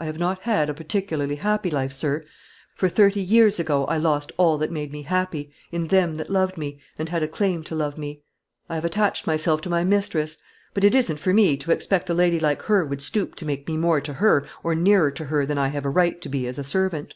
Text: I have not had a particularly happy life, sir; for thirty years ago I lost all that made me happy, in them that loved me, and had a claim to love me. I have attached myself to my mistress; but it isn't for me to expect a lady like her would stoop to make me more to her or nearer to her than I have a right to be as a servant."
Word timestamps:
I 0.00 0.06
have 0.06 0.18
not 0.18 0.40
had 0.40 0.68
a 0.68 0.74
particularly 0.74 1.36
happy 1.36 1.70
life, 1.70 1.92
sir; 1.92 2.24
for 2.74 2.88
thirty 2.88 3.20
years 3.20 3.60
ago 3.60 3.84
I 3.86 3.98
lost 3.98 4.32
all 4.36 4.58
that 4.58 4.72
made 4.72 4.90
me 4.90 5.02
happy, 5.02 5.52
in 5.70 5.86
them 5.86 6.14
that 6.14 6.28
loved 6.28 6.58
me, 6.58 6.80
and 6.98 7.08
had 7.08 7.22
a 7.22 7.28
claim 7.28 7.62
to 7.62 7.76
love 7.76 7.96
me. 7.96 8.24
I 8.68 8.74
have 8.74 8.84
attached 8.84 9.28
myself 9.28 9.60
to 9.60 9.70
my 9.70 9.84
mistress; 9.84 10.38
but 10.74 10.82
it 10.82 10.96
isn't 10.96 11.18
for 11.20 11.32
me 11.32 11.56
to 11.58 11.70
expect 11.70 12.10
a 12.10 12.14
lady 12.14 12.40
like 12.40 12.62
her 12.62 12.84
would 12.84 13.00
stoop 13.00 13.36
to 13.36 13.46
make 13.46 13.68
me 13.68 13.76
more 13.76 14.00
to 14.00 14.14
her 14.14 14.44
or 14.64 14.74
nearer 14.74 15.12
to 15.12 15.26
her 15.26 15.46
than 15.46 15.56
I 15.56 15.68
have 15.68 15.84
a 15.84 15.88
right 15.88 16.20
to 16.20 16.28
be 16.28 16.48
as 16.48 16.58
a 16.58 16.64
servant." 16.64 17.14